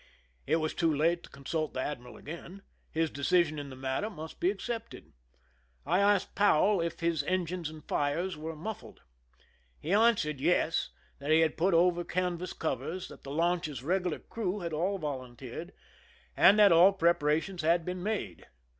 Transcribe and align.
It 0.47 0.55
was 0.55 0.73
too 0.73 0.91
late 0.91 1.21
to 1.21 1.29
consult 1.29 1.75
the 1.75 1.79
admiral 1.79 2.17
again. 2.17 2.63
His 2.89 3.11
decision 3.11 3.59
in 3.59 3.69
the 3.69 3.75
matter 3.75 4.09
must 4.09 4.39
be 4.39 4.49
accepted. 4.49 5.13
I 5.85 5.99
asked 5.99 6.33
Powell 6.33 6.81
if 6.81 7.01
his 7.01 7.21
engines 7.25 7.69
and 7.69 7.87
fires 7.87 8.35
were 8.35 8.55
muffled. 8.55 9.03
He 9.79 9.89
ianswered 9.89 10.39
yes, 10.39 10.89
that 11.19 11.29
he 11.29 11.41
had 11.41 11.55
put 11.55 11.75
over 11.75 12.03
canvas 12.03 12.53
covers, 12.53 13.09
that 13.09 13.21
the 13.21 13.29
launch's 13.29 13.83
regular 13.83 14.17
crew 14.17 14.61
had 14.61 14.73
all 14.73 14.97
volunteered, 14.97 15.71
and 16.35 16.57
that 16.57 16.71
all 16.71 16.93
prep 16.93 17.19
arations 17.19 17.61
had 17.61 17.85
been 17.85 18.01
made. 18.01 18.47